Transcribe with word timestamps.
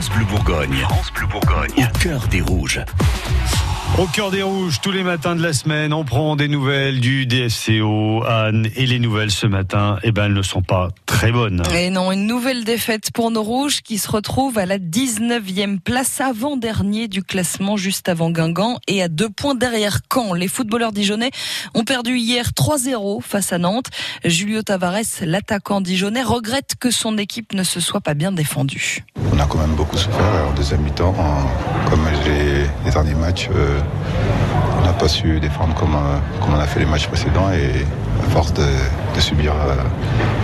France 0.00 0.16
Bleu 0.16 0.24
Bourgogne. 0.24 0.76
France 0.88 1.12
Bleu 1.12 1.26
Bourgogne. 1.26 1.70
Au 1.76 1.98
cœur 1.98 2.26
des 2.28 2.40
rouges. 2.40 2.80
Au 3.98 4.06
cœur 4.06 4.30
des 4.30 4.42
rouges, 4.42 4.80
tous 4.80 4.92
les 4.92 5.02
matins 5.02 5.36
de 5.36 5.42
la 5.42 5.52
semaine, 5.52 5.92
on 5.92 6.04
prend 6.04 6.36
des 6.36 6.48
nouvelles 6.48 7.00
du 7.00 7.26
DFCO, 7.26 8.24
Anne, 8.26 8.66
et 8.76 8.86
les 8.86 8.98
nouvelles 8.98 9.30
ce 9.30 9.46
matin, 9.46 9.98
eh 10.02 10.10
ben, 10.10 10.24
elles 10.24 10.32
ne 10.32 10.40
sont 10.40 10.62
pas 10.62 10.88
très 11.20 11.32
bonnes. 11.32 11.62
Et 11.74 11.90
non, 11.90 12.12
une 12.12 12.26
nouvelle 12.26 12.64
défaite 12.64 13.10
pour 13.12 13.30
nos 13.30 13.42
rouges 13.42 13.82
qui 13.82 13.98
se 13.98 14.10
retrouvent 14.10 14.56
à 14.56 14.64
la 14.64 14.78
19e 14.78 15.78
place 15.78 16.18
avant-dernier 16.18 17.08
du 17.08 17.22
classement 17.22 17.76
juste 17.76 18.08
avant 18.08 18.30
Guingamp 18.30 18.78
et 18.88 19.02
à 19.02 19.08
deux 19.08 19.28
points 19.28 19.54
derrière 19.54 19.98
Caen. 20.10 20.32
Les 20.32 20.48
footballeurs 20.48 20.92
dijonnais 20.92 21.30
ont 21.74 21.84
perdu 21.84 22.16
hier 22.16 22.52
3-0 22.56 23.20
face 23.20 23.52
à 23.52 23.58
Nantes. 23.58 23.88
Julio 24.24 24.62
Tavares, 24.62 25.20
l'attaquant 25.20 25.82
dijonnais, 25.82 26.22
regrette 26.22 26.76
que 26.80 26.90
son 26.90 27.18
équipe 27.18 27.52
ne 27.52 27.64
se 27.64 27.80
soit 27.80 28.00
pas 28.00 28.14
bien 28.14 28.32
défendue. 28.32 29.04
On 29.30 29.38
a 29.38 29.44
quand 29.44 29.58
même 29.58 29.74
beaucoup 29.74 29.98
souffert 29.98 30.48
en 30.48 30.54
deuxième 30.54 30.80
mi-temps, 30.80 31.14
comme 31.90 32.08
les, 32.24 32.62
les 32.86 32.90
derniers 32.90 33.14
matchs. 33.14 33.50
Euh, 33.54 33.78
n'a 34.90 34.98
pas 34.98 35.08
su 35.08 35.38
défendre 35.40 35.74
comme, 35.74 35.94
euh, 35.94 36.18
comme, 36.40 36.54
on 36.54 36.58
a 36.58 36.66
fait 36.66 36.80
les 36.80 36.86
matchs 36.86 37.06
précédents 37.06 37.50
et 37.52 37.84
à 38.20 38.30
force 38.30 38.52
de, 38.52 38.62
de 39.14 39.20
subir, 39.20 39.52
euh, 39.52 39.76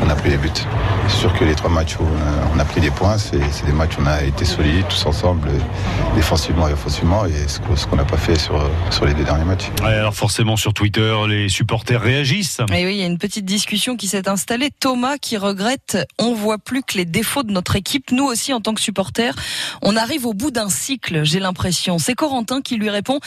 on 0.04 0.08
a 0.08 0.14
pris 0.14 0.30
les 0.30 0.36
buts. 0.36 0.50
C'est 1.08 1.16
sûr 1.16 1.32
que 1.38 1.44
les 1.44 1.54
trois 1.54 1.70
matchs 1.70 1.96
où 2.00 2.04
on 2.54 2.58
a, 2.58 2.64
pris 2.64 2.80
des 2.80 2.90
points, 2.90 3.18
c'est 3.18 3.38
des 3.38 3.72
matchs 3.72 3.96
où 3.98 4.02
on 4.02 4.06
a 4.06 4.22
été 4.22 4.44
solides 4.44 4.86
tous 4.88 5.06
ensemble, 5.06 5.50
défensivement 6.14 6.68
et 6.68 6.72
offensivement, 6.72 7.26
et 7.26 7.46
ce 7.48 7.86
qu'on 7.86 7.96
n'a 7.96 8.04
pas 8.04 8.16
fait 8.16 8.38
sur, 8.38 8.60
sur 8.90 9.04
les 9.04 9.14
deux 9.14 9.24
derniers 9.24 9.44
matchs. 9.44 9.70
alors 9.82 10.14
forcément 10.14 10.56
sur 10.56 10.74
Twitter, 10.74 11.14
les 11.28 11.48
supporters 11.48 12.00
réagissent. 12.00 12.60
Et 12.72 12.86
oui, 12.86 12.94
il 12.94 13.00
y 13.00 13.02
a 13.02 13.06
une 13.06 13.18
petite 13.18 13.44
discussion 13.44 13.96
qui 13.96 14.08
s'est 14.08 14.28
installée. 14.28 14.70
Thomas 14.80 15.16
qui 15.18 15.36
regrette, 15.36 15.98
on 16.18 16.34
voit 16.34 16.58
plus 16.58 16.82
que 16.82 16.96
les 16.96 17.04
défauts 17.04 17.42
de 17.42 17.52
notre 17.52 17.76
équipe. 17.76 18.10
Nous 18.10 18.24
aussi, 18.24 18.52
en 18.52 18.60
tant 18.60 18.74
que 18.74 18.80
supporters, 18.80 19.34
on 19.82 19.96
arrive 19.96 20.26
au 20.26 20.34
bout 20.34 20.50
d'un 20.50 20.68
cycle, 20.68 21.24
j'ai 21.24 21.40
l'impression. 21.40 21.98
C'est 21.98 22.14
Corentin 22.14 22.62
qui 22.62 22.76
lui 22.76 22.90
répond, 22.90 23.20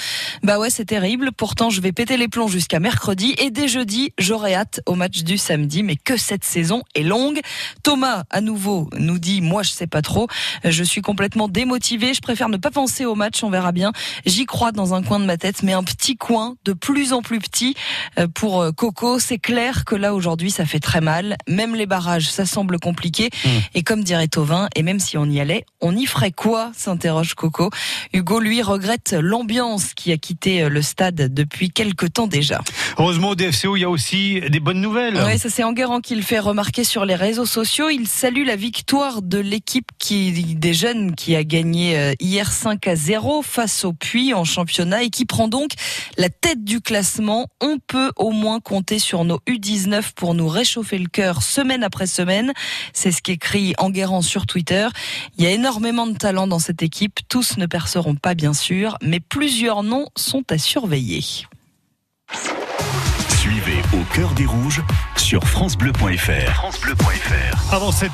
bah 0.44 0.60
ouais, 0.60 0.70
c'est 0.70 0.92
terrible. 1.10 1.32
Pourtant, 1.36 1.72
je 1.72 1.82
vais 1.82 1.92
péter 1.92 2.18
les 2.18 2.28
plombs 2.28 2.48
jusqu'à 2.48 2.80
mercredi 2.80 3.34
et 3.40 3.50
dès 3.50 3.68
jeudi, 3.68 4.14
j'aurai 4.20 4.54
hâte 4.54 4.82
au 4.86 4.94
match 4.94 5.24
du 5.24 5.40
samedi. 5.40 5.82
Mais 5.82 5.96
que 5.96 6.18
cette 6.18 6.44
saison 6.44 6.84
est 6.94 7.02
longue. 7.02 7.40
Thomas, 7.82 8.26
à 8.30 8.42
nouveau, 8.42 8.92
nous 8.96 9.18
dit, 9.18 9.42
moi, 9.42 9.64
je 9.64 9.72
sais 9.72 9.88
pas 9.88 10.04
trop. 10.04 10.28
Je 10.64 10.84
suis 10.84 11.02
complètement 11.02 11.48
démotivé. 11.48 12.14
Je 12.14 12.22
préfère 12.22 12.48
ne 12.48 12.58
pas 12.58 12.70
penser 12.70 13.06
au 13.06 13.16
match. 13.16 13.44
On 13.44 13.50
verra 13.50 13.72
bien. 13.72 13.92
J'y 14.28 14.46
crois 14.46 14.72
dans 14.72 14.94
un 14.94 15.02
coin 15.02 15.20
de 15.20 15.26
ma 15.26 15.38
tête, 15.38 15.64
mais 15.64 15.74
un 15.74 15.84
petit 15.84 16.16
coin 16.16 16.58
de 16.64 16.74
plus 16.74 17.12
en 17.12 17.24
plus 17.24 17.40
petit 17.40 17.74
euh, 18.20 18.28
pour 18.28 18.62
euh, 18.62 18.72
Coco. 18.72 19.18
C'est 19.18 19.40
clair 19.40 19.86
que 19.86 19.96
là, 19.96 20.14
aujourd'hui, 20.14 20.52
ça 20.52 20.66
fait 20.66 20.80
très 20.80 21.02
mal. 21.02 21.38
Même 21.48 21.74
les 21.74 21.88
barrages, 21.88 22.30
ça 22.30 22.46
semble 22.46 22.78
compliqué. 22.78 23.32
Mmh. 23.34 23.50
Et 23.74 23.82
comme 23.82 24.04
dirait 24.04 24.28
Tovin, 24.28 24.68
et 24.76 24.84
même 24.84 25.00
si 25.00 25.18
on 25.18 25.26
y 25.26 25.40
allait, 25.40 25.66
on 25.82 25.96
y 25.96 26.06
ferait 26.06 26.32
quoi? 26.32 26.72
s'interroge 26.76 27.34
Coco. 27.34 27.72
Hugo, 28.14 28.40
lui, 28.40 28.62
regrette 28.62 29.16
l'ambiance 29.20 29.96
qui 29.96 30.12
a 30.12 30.18
quitté 30.18 30.62
euh, 30.62 30.70
le 30.70 30.84
stade 30.84 30.99
depuis 31.12 31.70
quelque 31.70 32.06
temps 32.06 32.28
déjà. 32.28 32.62
Heureusement, 32.98 33.30
au 33.30 33.36
DFCO, 33.36 33.76
il 33.78 33.82
y 33.82 33.84
a 33.84 33.90
aussi 33.90 34.42
des 34.50 34.60
bonnes 34.60 34.82
nouvelles. 34.82 35.20
Oui, 35.26 35.40
ça 35.40 35.50
c'est 35.50 35.64
Enguerrand 35.64 36.02
qui 36.02 36.16
le 36.16 36.22
fait 36.22 36.40
remarquer 36.40 36.84
sur 36.84 37.06
les 37.06 37.16
réseaux 37.16 37.46
sociaux. 37.46 37.90
Il 37.90 38.08
salue 38.08 38.46
la 38.46 38.56
victoire 38.56 39.22
de 39.22 39.38
l'équipe 39.38 39.90
qui, 39.98 40.32
des 40.56 40.74
jeunes 40.74 41.16
qui 41.16 41.36
a 41.36 41.44
gagné 41.44 41.98
euh, 41.98 42.14
hier 42.20 42.52
5 42.52 42.86
à 42.88 42.96
0 42.96 43.42
face 43.42 43.86
au 43.86 43.94
Puy 43.94 44.34
en 44.34 44.44
championnat 44.44 45.04
et 45.04 45.10
qui 45.10 45.26
prend 45.26 45.48
donc 45.48 45.72
la 46.18 46.30
tête 46.30 46.64
du 46.64 46.82
classement. 46.82 47.48
On 47.62 47.78
peut 47.80 48.12
au 48.18 48.32
moins 48.32 48.60
compter 48.60 49.00
sur 49.00 49.24
nos 49.24 49.40
U19 49.48 50.12
pour 50.16 50.34
nous 50.34 50.48
réchauffer 50.48 50.98
le 50.98 51.08
cœur 51.08 51.42
semaine 51.44 51.84
après 51.84 52.08
semaine. 52.08 52.52
C'est 52.94 53.12
ce 53.12 53.22
qu'écrit 53.22 53.74
Enguerrand 53.78 54.22
sur 54.22 54.46
Twitter. 54.46 54.88
Il 55.38 55.44
y 55.44 55.48
a 55.48 55.52
énormément 55.52 56.08
de 56.08 56.18
talent 56.18 56.48
dans 56.48 56.60
cette 56.60 56.84
équipe. 56.84 57.20
Tous 57.30 57.58
ne 57.58 57.66
perceront 57.66 58.16
pas, 58.16 58.34
bien 58.34 58.54
sûr, 58.54 58.98
mais 59.02 59.20
plusieurs 59.20 59.84
noms 59.84 60.08
sont 60.18 60.44
à 60.50 60.58
surveiller. 60.58 60.89
Suivez 63.38 63.82
au 63.94 64.04
cœur 64.16 64.32
des 64.32 64.46
rouges 64.46 64.82
sur 65.18 65.44
francebleu.fr. 65.44 66.66
Avant 67.72 67.92
7h. 67.92 68.10